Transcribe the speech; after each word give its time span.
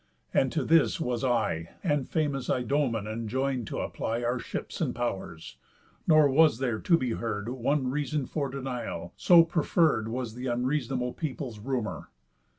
And 0.33 0.51
to 0.53 0.63
this 0.65 0.99
was 0.99 1.23
I, 1.23 1.75
And 1.83 2.09
famous 2.09 2.49
Idomen, 2.49 3.05
enjoin'd 3.05 3.67
t' 3.67 3.77
apply 3.79 4.23
Our 4.23 4.39
ships 4.39 4.81
and 4.81 4.95
pow'rs, 4.95 5.57
Nor 6.07 6.27
was 6.27 6.57
there 6.57 6.79
to 6.79 6.97
be 6.97 7.11
heard 7.11 7.49
One 7.49 7.87
reason 7.91 8.25
for 8.25 8.49
denial, 8.49 9.13
so 9.15 9.43
preferr'd 9.45 10.07
Was 10.07 10.33
the 10.33 10.47
unreasonable 10.47 11.13
people's 11.13 11.59
rumour. 11.59 12.09